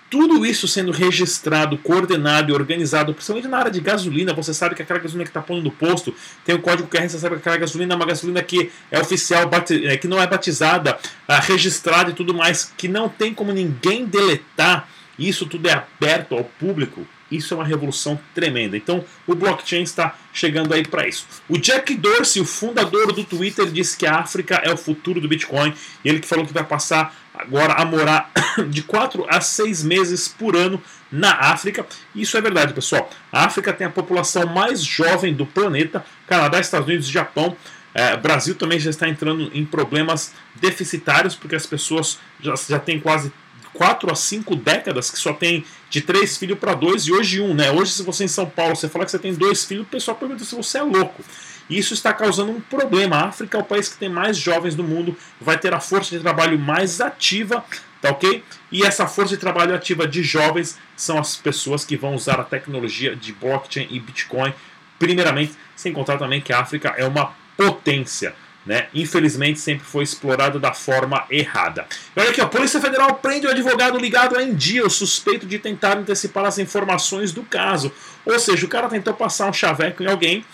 Tudo 0.08 0.46
isso 0.46 0.68
sendo 0.68 0.92
registrado, 0.92 1.76
coordenado 1.78 2.50
e 2.50 2.54
organizado, 2.54 3.12
principalmente 3.12 3.48
na 3.48 3.58
área 3.58 3.70
de 3.70 3.80
gasolina. 3.80 4.32
Você 4.34 4.54
sabe 4.54 4.74
que 4.74 4.82
aquela 4.82 5.00
gasolina 5.00 5.24
que 5.24 5.30
está 5.30 5.42
pondo 5.42 5.62
no 5.62 5.70
posto 5.70 6.14
tem 6.44 6.54
o 6.54 6.58
um 6.58 6.60
código 6.60 6.88
QR, 6.88 7.08
você 7.08 7.18
sabe 7.18 7.34
que 7.36 7.40
aquela 7.40 7.56
gasolina 7.56 7.94
é 7.94 7.96
uma 7.96 8.06
gasolina 8.06 8.42
que 8.42 8.70
é 8.90 9.00
oficial, 9.00 9.50
é, 9.84 9.96
que 9.96 10.06
não 10.06 10.20
é 10.20 10.26
batizada, 10.26 10.98
ah, 11.26 11.40
registrada 11.40 12.10
e 12.10 12.14
tudo 12.14 12.32
mais, 12.32 12.72
que 12.76 12.86
não 12.86 13.08
tem 13.08 13.34
como 13.34 13.52
ninguém 13.52 14.04
deletar 14.04 14.88
isso 15.18 15.46
tudo 15.46 15.68
é 15.68 15.72
aberto 15.72 16.34
ao 16.34 16.44
público, 16.44 17.06
isso 17.30 17.54
é 17.54 17.56
uma 17.56 17.64
revolução 17.66 18.18
tremenda. 18.34 18.76
Então, 18.76 19.04
o 19.26 19.34
blockchain 19.34 19.82
está 19.82 20.16
chegando 20.32 20.72
aí 20.72 20.86
para 20.86 21.08
isso. 21.08 21.26
O 21.48 21.58
Jack 21.58 21.94
Dorsey, 21.94 22.40
o 22.40 22.44
fundador 22.44 23.12
do 23.12 23.24
Twitter, 23.24 23.66
disse 23.66 23.96
que 23.96 24.06
a 24.06 24.16
África 24.16 24.56
é 24.56 24.72
o 24.72 24.76
futuro 24.76 25.20
do 25.20 25.28
Bitcoin. 25.28 25.74
E 26.04 26.08
ele 26.08 26.20
que 26.20 26.26
falou 26.26 26.46
que 26.46 26.52
vai 26.52 26.64
passar 26.64 27.14
agora 27.34 27.74
a 27.74 27.84
morar 27.84 28.30
de 28.68 28.82
4 28.82 29.26
a 29.28 29.40
6 29.40 29.82
meses 29.82 30.28
por 30.28 30.56
ano 30.56 30.80
na 31.10 31.32
África. 31.32 31.86
Isso 32.14 32.36
é 32.36 32.40
verdade, 32.40 32.72
pessoal. 32.72 33.10
A 33.32 33.44
África 33.44 33.72
tem 33.72 33.86
a 33.86 33.90
população 33.90 34.46
mais 34.46 34.82
jovem 34.82 35.34
do 35.34 35.46
planeta. 35.46 36.04
Canadá, 36.26 36.60
Estados 36.60 36.86
Unidos 36.86 37.08
e 37.08 37.12
Japão. 37.12 37.56
É, 37.94 38.14
Brasil 38.14 38.54
também 38.54 38.78
já 38.78 38.90
está 38.90 39.08
entrando 39.08 39.50
em 39.54 39.64
problemas 39.64 40.34
deficitários, 40.56 41.34
porque 41.34 41.56
as 41.56 41.64
pessoas 41.64 42.18
já, 42.38 42.54
já 42.54 42.78
têm 42.78 43.00
quase 43.00 43.32
4 43.76 44.10
a 44.10 44.14
5 44.14 44.56
décadas 44.56 45.10
que 45.10 45.18
só 45.18 45.32
tem 45.32 45.64
de 45.88 46.00
3 46.00 46.36
filhos 46.36 46.58
para 46.58 46.74
2 46.74 47.06
e 47.06 47.12
hoje 47.12 47.40
um, 47.40 47.54
né? 47.54 47.70
Hoje, 47.70 47.92
se 47.92 48.02
você 48.02 48.24
em 48.24 48.28
São 48.28 48.46
Paulo 48.46 48.74
você 48.74 48.88
falar 48.88 49.04
que 49.04 49.10
você 49.10 49.18
tem 49.18 49.34
dois 49.34 49.64
filhos, 49.64 49.84
o 49.84 49.88
pessoal 49.88 50.16
pergunta 50.16 50.44
se 50.44 50.54
você 50.54 50.78
é 50.78 50.82
louco. 50.82 51.22
E 51.68 51.78
isso 51.78 51.94
está 51.94 52.12
causando 52.12 52.52
um 52.52 52.60
problema. 52.60 53.16
A 53.16 53.28
África 53.28 53.58
é 53.58 53.60
o 53.60 53.64
país 53.64 53.88
que 53.88 53.98
tem 53.98 54.08
mais 54.08 54.36
jovens 54.36 54.74
do 54.74 54.84
mundo, 54.84 55.16
vai 55.40 55.58
ter 55.58 55.74
a 55.74 55.80
força 55.80 56.16
de 56.16 56.22
trabalho 56.22 56.58
mais 56.58 57.00
ativa, 57.00 57.64
tá 58.00 58.10
ok? 58.10 58.42
E 58.70 58.84
essa 58.84 59.06
força 59.06 59.34
de 59.34 59.40
trabalho 59.40 59.74
ativa 59.74 60.06
de 60.06 60.22
jovens 60.22 60.78
são 60.96 61.18
as 61.18 61.36
pessoas 61.36 61.84
que 61.84 61.96
vão 61.96 62.14
usar 62.14 62.40
a 62.40 62.44
tecnologia 62.44 63.14
de 63.14 63.32
blockchain 63.32 63.88
e 63.90 64.00
Bitcoin, 64.00 64.52
primeiramente, 64.98 65.54
sem 65.74 65.92
contar 65.92 66.18
também 66.18 66.40
que 66.40 66.52
a 66.52 66.60
África 66.60 66.94
é 66.96 67.04
uma 67.04 67.34
potência 67.56 68.34
né? 68.66 68.88
Infelizmente 68.92 69.60
sempre 69.60 69.86
foi 69.86 70.02
explorado 70.02 70.58
da 70.58 70.72
forma 70.72 71.24
errada. 71.30 71.86
E 72.14 72.20
olha 72.20 72.30
aqui, 72.30 72.40
a 72.40 72.46
Polícia 72.46 72.80
Federal 72.80 73.14
prende 73.14 73.46
o 73.46 73.50
advogado 73.50 73.96
ligado 73.96 74.36
a 74.36 74.42
India, 74.42 74.84
o 74.84 74.90
suspeito 74.90 75.46
de 75.46 75.58
tentar 75.58 75.96
antecipar 75.96 76.44
as 76.44 76.58
informações 76.58 77.32
do 77.32 77.42
caso. 77.44 77.92
Ou 78.24 78.38
seja, 78.38 78.66
o 78.66 78.68
cara 78.68 78.88
tentou 78.88 79.14
passar 79.14 79.48
um 79.48 79.52
chaveco 79.52 80.02
em 80.02 80.06
alguém 80.06 80.44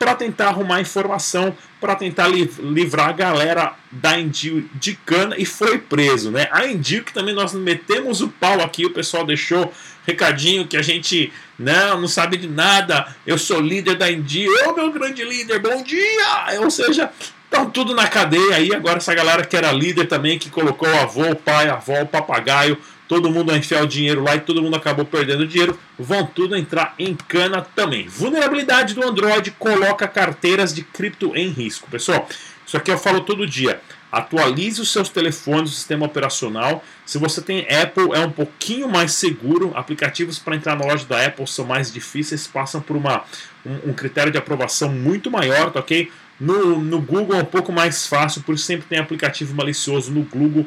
para 0.00 0.14
tentar 0.14 0.48
arrumar 0.48 0.80
informação, 0.80 1.54
para 1.78 1.94
tentar 1.94 2.26
livrar 2.26 3.10
a 3.10 3.12
galera 3.12 3.74
da 3.92 4.18
Indio 4.18 4.68
de 4.74 4.94
cana 4.94 5.36
e 5.36 5.44
foi 5.44 5.76
preso, 5.76 6.30
né? 6.30 6.48
A 6.50 6.66
Indio 6.66 7.04
que 7.04 7.12
também 7.12 7.34
nós 7.34 7.52
metemos 7.52 8.22
o 8.22 8.28
pau 8.28 8.62
aqui, 8.62 8.86
o 8.86 8.94
pessoal 8.94 9.26
deixou 9.26 9.70
recadinho 10.06 10.66
que 10.66 10.78
a 10.78 10.82
gente 10.82 11.30
não, 11.58 12.00
não 12.00 12.08
sabe 12.08 12.38
de 12.38 12.48
nada. 12.48 13.14
Eu 13.26 13.36
sou 13.36 13.60
líder 13.60 13.96
da 13.96 14.10
Indio, 14.10 14.50
ô 14.66 14.72
meu 14.72 14.90
grande 14.90 15.22
líder, 15.22 15.58
bom 15.58 15.82
dia! 15.82 16.60
Ou 16.60 16.70
seja, 16.70 17.12
Estão 17.50 17.68
tudo 17.68 17.96
na 17.96 18.06
cadeia 18.06 18.54
aí. 18.54 18.72
Agora, 18.72 18.98
essa 18.98 19.12
galera 19.12 19.44
que 19.44 19.56
era 19.56 19.72
líder 19.72 20.06
também, 20.06 20.38
que 20.38 20.48
colocou 20.48 20.88
o 20.88 21.00
avô, 21.00 21.30
o 21.30 21.36
pai, 21.36 21.68
a 21.68 21.74
avó, 21.74 22.00
o 22.00 22.06
papagaio, 22.06 22.78
todo 23.08 23.28
mundo 23.28 23.50
a 23.50 23.58
enfiar 23.58 23.82
o 23.82 23.88
dinheiro 23.88 24.22
lá 24.22 24.36
e 24.36 24.40
todo 24.40 24.62
mundo 24.62 24.76
acabou 24.76 25.04
perdendo 25.04 25.44
dinheiro, 25.44 25.76
vão 25.98 26.24
tudo 26.24 26.56
entrar 26.56 26.94
em 26.96 27.12
cana 27.12 27.60
também. 27.60 28.06
Vulnerabilidade 28.06 28.94
do 28.94 29.04
Android 29.04 29.50
coloca 29.58 30.06
carteiras 30.06 30.72
de 30.72 30.82
cripto 30.82 31.34
em 31.34 31.48
risco. 31.48 31.90
Pessoal, 31.90 32.28
isso 32.64 32.76
aqui 32.76 32.88
eu 32.88 32.96
falo 32.96 33.22
todo 33.22 33.44
dia. 33.44 33.80
Atualize 34.12 34.80
os 34.80 34.92
seus 34.92 35.08
telefones, 35.08 35.72
o 35.72 35.74
sistema 35.74 36.06
operacional. 36.06 36.84
Se 37.04 37.18
você 37.18 37.42
tem 37.42 37.66
Apple, 37.68 38.12
é 38.12 38.20
um 38.20 38.30
pouquinho 38.30 38.88
mais 38.88 39.12
seguro. 39.12 39.72
Aplicativos 39.74 40.38
para 40.38 40.54
entrar 40.54 40.76
na 40.76 40.84
loja 40.84 41.04
da 41.04 41.26
Apple 41.26 41.48
são 41.48 41.64
mais 41.64 41.92
difíceis, 41.92 42.46
passam 42.46 42.80
por 42.80 42.96
uma, 42.96 43.24
um, 43.66 43.90
um 43.90 43.92
critério 43.92 44.30
de 44.30 44.38
aprovação 44.38 44.88
muito 44.88 45.32
maior, 45.32 45.72
tá 45.72 45.80
ok? 45.80 46.10
No, 46.40 46.80
no 46.80 47.00
Google 47.00 47.36
é 47.36 47.42
um 47.42 47.46
pouco 47.46 47.70
mais 47.70 48.06
fácil, 48.06 48.42
por 48.42 48.54
isso 48.54 48.64
sempre 48.64 48.86
tem 48.88 48.98
aplicativo 48.98 49.54
malicioso 49.54 50.10
no 50.10 50.22
Google 50.22 50.66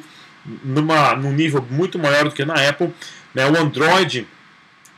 numa, 0.64 1.16
num 1.16 1.32
nível 1.32 1.66
muito 1.70 1.98
maior 1.98 2.26
do 2.26 2.32
que 2.32 2.46
na 2.46 2.70
Apple. 2.70 2.94
Né? 3.34 3.50
O 3.50 3.58
Android 3.58 4.28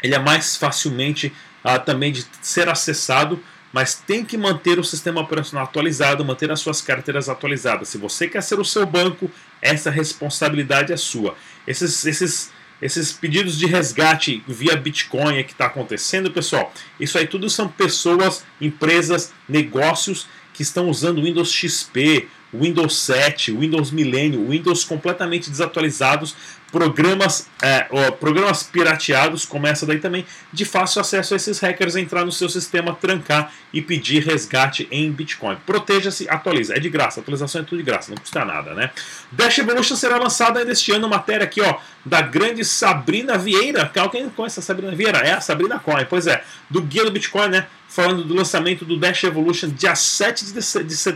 ele 0.03 0.15
é 0.15 0.19
mais 0.19 0.55
facilmente 0.55 1.33
uh, 1.63 1.83
também 1.83 2.11
de 2.11 2.25
ser 2.41 2.69
acessado, 2.69 3.41
mas 3.71 3.95
tem 3.95 4.23
que 4.23 4.37
manter 4.37 4.79
o 4.79 4.83
sistema 4.83 5.21
operacional 5.21 5.65
atualizado, 5.65 6.23
manter 6.23 6.51
as 6.51 6.59
suas 6.59 6.81
carteiras 6.81 7.27
atualizadas. 7.27 7.89
Se 7.89 7.97
você 7.97 8.27
quer 8.27 8.41
ser 8.41 8.59
o 8.59 8.65
seu 8.65 8.85
banco, 8.85 9.29
essa 9.61 9.89
responsabilidade 9.89 10.93
é 10.93 10.97
sua. 10.97 11.35
Esses, 11.67 12.05
esses, 12.05 12.51
esses 12.81 13.11
pedidos 13.11 13.57
de 13.57 13.65
resgate 13.65 14.43
via 14.47 14.77
Bitcoin 14.77 15.43
que 15.43 15.51
está 15.51 15.65
acontecendo, 15.65 16.31
pessoal, 16.31 16.71
isso 16.99 17.17
aí 17.17 17.27
tudo 17.27 17.49
são 17.49 17.67
pessoas, 17.67 18.45
empresas, 18.61 19.33
negócios 19.49 20.27
que 20.55 20.63
estão 20.63 20.89
usando 20.89 21.21
Windows 21.21 21.51
XP, 21.51 22.27
Windows 22.53 22.97
7, 22.99 23.51
Windows 23.51 23.91
Millennium, 23.91 24.47
Windows 24.47 24.85
completamente 24.85 25.49
desatualizados, 25.49 26.33
programas, 26.75 27.47
é, 27.63 27.87
ó, 27.89 28.11
programas 28.11 28.61
pirateados, 28.63 29.45
começa 29.45 29.85
daí 29.85 29.97
também, 29.97 30.25
de 30.51 30.65
fácil 30.65 30.99
acesso 30.99 31.33
a 31.33 31.37
esses 31.37 31.57
hackers 31.59 31.95
entrar 31.95 32.25
no 32.25 32.33
seu 32.33 32.49
sistema, 32.49 32.93
trancar 32.93 33.53
e 33.71 33.81
pedir 33.81 34.25
resgate 34.25 34.85
em 34.91 35.09
Bitcoin. 35.09 35.55
Proteja-se, 35.65 36.27
atualiza. 36.27 36.75
É 36.75 36.79
de 36.81 36.89
graça, 36.89 37.21
atualização 37.21 37.61
é 37.61 37.63
tudo 37.63 37.77
de 37.77 37.83
graça, 37.85 38.11
não 38.11 38.17
custa 38.17 38.43
nada, 38.43 38.73
né? 38.73 38.91
Dash 39.31 39.57
Evolution 39.57 39.95
será 39.95 40.17
lançada 40.17 40.59
ainda 40.59 40.73
este 40.73 40.91
ano, 40.91 41.07
matéria 41.07 41.45
aqui, 41.45 41.61
ó, 41.61 41.77
da 42.03 42.19
grande 42.19 42.65
Sabrina 42.65 43.37
Vieira. 43.37 43.89
Alguém 43.95 44.27
conhece 44.27 44.59
a 44.59 44.61
Sabrina 44.61 44.93
Vieira? 44.93 45.19
É 45.19 45.31
a 45.31 45.39
Sabrina 45.39 45.79
Coin, 45.79 46.05
pois 46.09 46.27
é, 46.27 46.43
do 46.69 46.81
Guia 46.81 47.05
do 47.05 47.11
Bitcoin, 47.11 47.47
né? 47.47 47.67
falando 47.87 48.25
do 48.25 48.33
lançamento 48.33 48.83
do 48.83 48.97
Dash 48.97 49.23
Evolution 49.23 49.69
dia 49.69 49.95
7 49.95 50.45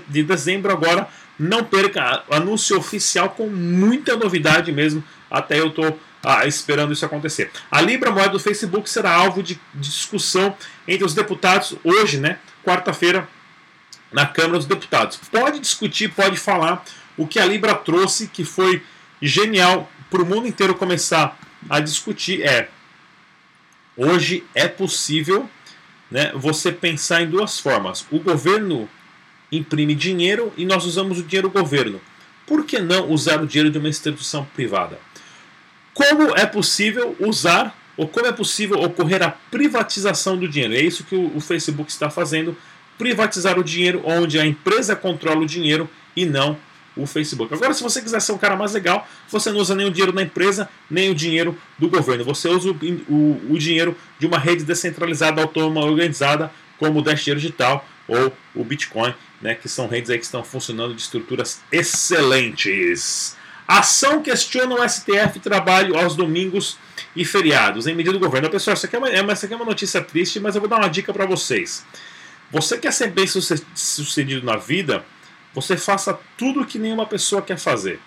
de 0.08 0.24
dezembro 0.24 0.72
agora. 0.72 1.10
Não 1.38 1.64
perca, 1.64 2.24
anúncio 2.30 2.78
oficial 2.78 3.30
com 3.30 3.48
muita 3.48 4.16
novidade 4.16 4.72
mesmo. 4.72 5.04
Até 5.30 5.60
eu 5.60 5.68
estou 5.68 6.00
ah, 6.24 6.46
esperando 6.46 6.94
isso 6.94 7.06
acontecer. 7.06 7.52
A 7.72 7.82
Libra 7.82 8.12
moeda 8.12 8.30
do 8.30 8.40
Facebook 8.40 8.90
será 8.90 9.14
alvo 9.14 9.42
de 9.42 9.60
discussão 9.74 10.56
entre 10.88 11.06
os 11.06 11.14
deputados 11.14 11.76
hoje, 11.84 12.18
né? 12.18 12.40
Quarta-feira, 12.64 13.28
na 14.12 14.26
Câmara 14.26 14.58
dos 14.58 14.66
Deputados. 14.66 15.18
Pode 15.32 15.60
discutir, 15.60 16.10
pode 16.10 16.38
falar 16.38 16.84
o 17.16 17.28
que 17.28 17.40
a 17.40 17.46
Libra 17.46 17.76
trouxe, 17.76 18.28
que 18.28 18.44
foi 18.44 18.84
genial 19.22 19.90
para 20.10 20.22
o 20.22 20.26
mundo 20.26 20.48
inteiro 20.48 20.76
começar 20.76 21.38
a 21.70 21.80
discutir. 21.80 22.42
É 22.42 22.70
hoje 23.96 24.46
é 24.56 24.68
possível 24.68 25.50
né, 26.10 26.32
você 26.34 26.72
pensar 26.72 27.22
em 27.22 27.30
duas 27.30 27.60
formas. 27.60 28.06
O 28.10 28.20
governo 28.20 28.90
imprime 29.52 29.94
dinheiro 29.94 30.54
e 30.58 30.66
nós 30.66 30.86
usamos 30.86 31.20
o 31.20 31.24
dinheiro 31.24 31.50
do 31.50 31.60
governo. 31.60 32.00
Por 32.46 32.66
que 32.66 32.80
não 32.80 33.10
usar 33.10 33.42
o 33.42 33.48
dinheiro 33.48 33.70
de 33.70 33.78
uma 33.78 33.90
instituição 33.90 34.46
privada? 34.56 35.00
Como 36.00 36.34
é 36.38 36.46
possível 36.46 37.14
usar 37.20 37.78
ou 37.98 38.08
como 38.08 38.26
é 38.26 38.32
possível 38.32 38.82
ocorrer 38.82 39.22
a 39.22 39.32
privatização 39.32 40.38
do 40.38 40.48
dinheiro? 40.48 40.74
É 40.74 40.80
isso 40.80 41.04
que 41.04 41.14
o, 41.14 41.42
Facebook 41.42 41.92
está 41.92 42.10
fazendo, 42.10 42.56
privatizar 42.98 43.60
o 43.60 43.64
dinheiro 43.66 44.02
onde 44.06 44.40
a 44.40 44.46
empresa 44.46 44.96
controla 44.96 45.42
o 45.42 45.46
dinheiro 45.46 45.90
e 46.16 46.26
não 46.26 46.58
o 46.96 47.06
Facebook. 47.06 47.54
Agora, 47.54 47.74
se 47.74 47.84
você 47.84 48.02
quiser 48.02 48.22
ser 48.22 48.32
um 48.32 48.38
cara 48.38 48.56
mais 48.56 48.72
legal, 48.72 49.06
você 49.28 49.52
não 49.52 49.60
usa 49.60 49.76
nem 49.76 49.88
o 49.88 49.92
dinheiro 49.92 50.14
da 50.14 50.22
empresa, 50.22 50.70
nem 50.90 51.10
o 51.10 51.16
dinheiro 51.16 51.58
do 51.78 51.90
governo. 51.90 52.24
Você 52.24 52.48
usa 52.48 52.70
o, 52.70 52.76
o, 53.10 53.42
o 53.50 53.58
dinheiro 53.60 53.94
de 54.18 54.26
uma 54.26 54.40
rede 54.40 54.64
descentralizada, 54.64 55.42
autônoma, 55.42 55.82
organizada, 55.82 56.50
como 56.78 57.00
o 57.00 57.02
Dash 57.02 57.26
Digital 57.26 57.86
ou 58.08 58.32
o 58.56 58.64
Bitcoin, 58.64 59.14
né, 59.42 59.54
que 59.54 59.68
são 59.68 59.86
redes 59.86 60.10
aí 60.10 60.18
que 60.18 60.24
estão 60.24 60.46
funcionando 60.46 60.96
de 60.96 61.02
estruturas 61.02 61.60
excelentes. 61.70 63.38
Ação 63.70 64.22
questiona 64.22 64.76
o 64.76 64.90
STF 64.90 65.40
trabalho 65.40 65.98
aos 65.98 66.16
domingos 66.16 66.78
e 67.16 67.24
feriados 67.24 67.88
em 67.88 67.96
medida 67.96 68.18
do 68.18 68.20
governo. 68.20 68.50
Pessoal, 68.50 68.74
isso 68.74 68.86
aqui 68.86 68.96
é 68.96 69.00
uma, 69.00 69.10
é, 69.10 69.20
aqui 69.20 69.54
é 69.54 69.56
uma 69.56 69.66
notícia 69.66 70.02
triste, 70.02 70.40
mas 70.40 70.56
eu 70.56 70.62
vou 70.62 70.70
dar 70.70 70.78
uma 70.78 70.90
dica 70.90 71.14
para 71.14 71.26
vocês. 71.26 71.86
Você 72.52 72.78
quer 72.78 72.92
ser 72.92 73.12
bem 73.12 73.28
sucedido 73.28 74.46
na 74.46 74.58
vida? 74.58 75.06
você 75.54 75.78
faça 75.78 76.18
tudo 76.38 76.66
que 76.66 76.80
nenhuma 76.80 77.06
pessoa 77.06 77.42
quer 77.42 77.58
fazer. 77.58 78.00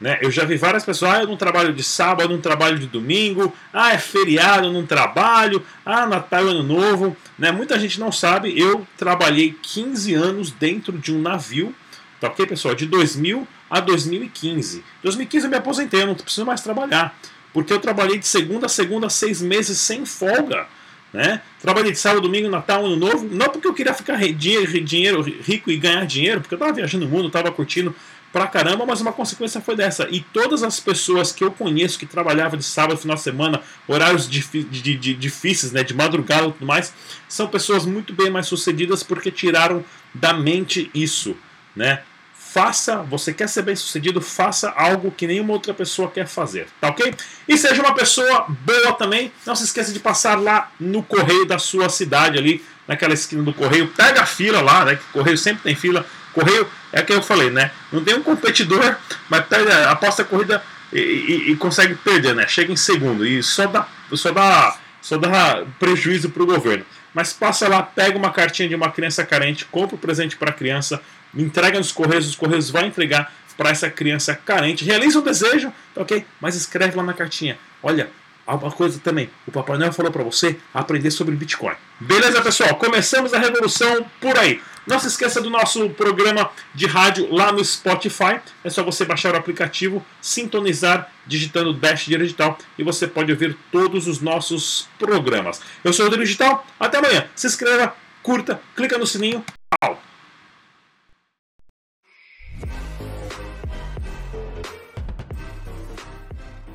Né? 0.00 0.18
Eu 0.22 0.30
já 0.30 0.44
vi 0.44 0.56
várias 0.56 0.84
pessoas, 0.84 1.12
ah, 1.12 1.20
eu 1.20 1.26
não 1.26 1.36
trabalho 1.36 1.74
de 1.74 1.82
sábado, 1.82 2.22
eu 2.30 2.36
não 2.36 2.40
trabalho 2.40 2.78
de 2.78 2.86
domingo, 2.86 3.54
ah, 3.72 3.92
é 3.92 3.98
feriado, 3.98 4.66
eu 4.66 4.72
não 4.72 4.86
trabalho, 4.86 5.62
ah, 5.84 6.06
Natal, 6.06 6.46
Ano 6.46 6.62
Novo. 6.62 7.14
Né? 7.38 7.52
Muita 7.52 7.78
gente 7.78 8.00
não 8.00 8.10
sabe, 8.10 8.58
eu 8.58 8.86
trabalhei 8.96 9.54
15 9.60 10.14
anos 10.14 10.50
dentro 10.50 10.96
de 10.98 11.12
um 11.12 11.20
navio, 11.20 11.74
tá 12.18 12.28
ok, 12.28 12.46
pessoal? 12.46 12.74
De 12.74 12.86
2000 12.86 13.46
a 13.70 13.80
2015. 13.80 14.84
2015 15.02 15.46
eu 15.46 15.50
me 15.50 15.56
aposentei, 15.56 16.02
eu 16.02 16.06
não 16.08 16.14
preciso 16.14 16.44
mais 16.44 16.60
trabalhar, 16.60 17.16
porque 17.52 17.72
eu 17.72 17.78
trabalhei 17.78 18.18
de 18.18 18.26
segunda 18.26 18.66
a 18.66 18.68
segunda, 18.68 19.08
seis 19.08 19.40
meses 19.40 19.78
sem 19.78 20.04
folga. 20.04 20.66
Né? 21.12 21.40
Trabalhei 21.60 21.90
de 21.90 21.98
sábado, 21.98 22.22
domingo, 22.22 22.48
Natal, 22.48 22.86
Ano 22.86 22.96
Novo, 22.96 23.28
não 23.28 23.48
porque 23.48 23.66
eu 23.66 23.74
queria 23.74 23.92
ficar 23.92 24.16
dinheiro, 24.32 24.80
dinheiro 24.80 25.22
rico 25.22 25.70
e 25.70 25.76
ganhar 25.76 26.06
dinheiro, 26.06 26.40
porque 26.40 26.54
eu 26.54 26.56
estava 26.56 26.72
viajando 26.72 27.04
o 27.04 27.08
mundo, 27.08 27.26
estava 27.26 27.50
curtindo 27.50 27.94
pra 28.32 28.46
caramba, 28.46 28.86
mas 28.86 29.00
uma 29.00 29.12
consequência 29.12 29.60
foi 29.60 29.74
dessa. 29.74 30.08
E 30.10 30.20
todas 30.20 30.62
as 30.62 30.78
pessoas 30.78 31.32
que 31.32 31.42
eu 31.42 31.50
conheço 31.50 31.98
que 31.98 32.06
trabalhavam 32.06 32.56
de 32.56 32.64
sábado, 32.64 32.98
final 32.98 33.16
de 33.16 33.22
semana, 33.22 33.60
horários 33.88 34.28
de, 34.28 34.40
de, 34.40 34.96
de, 34.96 35.14
difíceis, 35.14 35.72
né, 35.72 35.82
de 35.82 35.94
madrugada 35.94 36.46
e 36.46 36.52
tudo 36.52 36.66
mais, 36.66 36.94
são 37.28 37.48
pessoas 37.48 37.84
muito 37.84 38.12
bem 38.12 38.30
mais 38.30 38.46
sucedidas 38.46 39.02
porque 39.02 39.30
tiraram 39.30 39.84
da 40.14 40.32
mente 40.32 40.90
isso, 40.94 41.36
né? 41.74 42.02
Faça, 42.52 42.96
você 43.02 43.32
quer 43.32 43.48
ser 43.48 43.62
bem 43.62 43.76
sucedido, 43.76 44.20
faça 44.20 44.70
algo 44.70 45.12
que 45.12 45.26
nenhuma 45.26 45.52
outra 45.52 45.72
pessoa 45.72 46.10
quer 46.10 46.26
fazer, 46.26 46.66
tá 46.80 46.88
ok? 46.88 47.14
E 47.48 47.56
seja 47.56 47.80
uma 47.80 47.94
pessoa 47.94 48.44
boa 48.48 48.92
também, 48.92 49.32
não 49.46 49.54
se 49.54 49.64
esqueça 49.64 49.92
de 49.92 50.00
passar 50.00 50.36
lá 50.36 50.70
no 50.80 51.00
correio 51.00 51.46
da 51.46 51.60
sua 51.60 51.88
cidade 51.88 52.36
ali, 52.38 52.64
naquela 52.88 53.14
esquina 53.14 53.44
do 53.44 53.54
correio, 53.54 53.86
pega 53.88 54.22
a 54.22 54.26
fila 54.26 54.60
lá, 54.60 54.84
né? 54.84 54.96
Que 54.96 55.04
correio 55.12 55.38
sempre 55.38 55.62
tem 55.62 55.76
fila. 55.76 56.04
Correio 56.32 56.66
é 56.92 57.00
que 57.02 57.12
eu 57.12 57.22
falei, 57.22 57.50
né? 57.50 57.70
Não 57.92 58.02
tem 58.02 58.16
um 58.16 58.22
competidor, 58.22 58.96
mas 59.28 59.46
pega, 59.46 59.88
aposta 59.88 60.22
a 60.22 60.24
corrida 60.24 60.60
e, 60.92 60.98
e, 60.98 61.52
e, 61.52 61.56
consegue 61.56 61.94
perder, 61.94 62.34
né? 62.34 62.48
Chega 62.48 62.72
em 62.72 62.76
segundo 62.76 63.24
e 63.24 63.44
só 63.44 63.68
dá, 63.68 63.86
só 64.12 64.32
dá, 64.32 64.76
só 65.00 65.16
dá 65.16 65.64
prejuízo 65.78 66.30
para 66.30 66.42
o 66.42 66.46
governo. 66.46 66.84
Mas 67.14 67.32
passa 67.32 67.68
lá, 67.68 67.80
pega 67.80 68.18
uma 68.18 68.32
cartinha 68.32 68.68
de 68.68 68.74
uma 68.74 68.90
criança 68.90 69.24
carente, 69.24 69.64
compra 69.66 69.94
o 69.94 69.98
um 69.98 70.00
presente 70.00 70.36
para 70.36 70.50
a 70.50 70.52
criança, 70.52 71.00
entrega 71.34 71.78
nos 71.78 71.92
Correios, 71.92 72.28
os 72.28 72.36
Correios 72.36 72.70
vai 72.70 72.86
entregar 72.86 73.32
para 73.56 73.70
essa 73.70 73.90
criança 73.90 74.34
carente, 74.34 74.84
realiza 74.84 75.18
o 75.18 75.22
desejo, 75.22 75.72
tá 75.94 76.02
ok? 76.02 76.24
Mas 76.40 76.54
escreve 76.54 76.96
lá 76.96 77.02
na 77.02 77.12
cartinha: 77.12 77.58
olha, 77.82 78.10
uma 78.46 78.70
coisa 78.70 78.98
também, 78.98 79.30
o 79.46 79.52
Papai 79.52 79.78
Noel 79.78 79.92
falou 79.92 80.10
para 80.10 80.24
você 80.24 80.56
aprender 80.74 81.10
sobre 81.10 81.36
Bitcoin. 81.36 81.74
Beleza, 82.00 82.40
pessoal? 82.42 82.74
Começamos 82.76 83.32
a 83.32 83.38
revolução 83.38 84.06
por 84.20 84.36
aí. 84.38 84.60
Não 84.86 84.98
se 84.98 85.08
esqueça 85.08 85.40
do 85.40 85.50
nosso 85.50 85.90
programa 85.90 86.50
de 86.74 86.86
rádio 86.86 87.32
lá 87.32 87.52
no 87.52 87.64
Spotify. 87.64 88.40
É 88.64 88.70
só 88.70 88.82
você 88.82 89.04
baixar 89.04 89.34
o 89.34 89.36
aplicativo, 89.36 90.04
sintonizar, 90.20 91.12
digitando 91.26 91.74
Dash 91.74 92.06
Digital 92.06 92.58
e 92.78 92.82
você 92.82 93.06
pode 93.06 93.30
ouvir 93.30 93.56
todos 93.70 94.08
os 94.08 94.20
nossos 94.20 94.88
programas. 94.98 95.60
Eu 95.84 95.92
sou 95.92 96.06
o 96.06 96.08
Rodrigo 96.08 96.24
Digital. 96.24 96.66
Até 96.78 96.98
amanhã. 96.98 97.26
Se 97.36 97.46
inscreva, 97.46 97.94
curta, 98.22 98.60
clica 98.74 98.96
no 98.96 99.06
sininho. 99.06 99.44
Tchau. 99.82 100.09